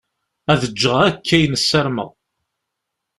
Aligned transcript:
Ad 0.51 0.61
ǧǧeɣ 0.71 0.97
akk 1.07 1.27
ayen 1.35 1.55
ssarameɣ. 1.61 2.09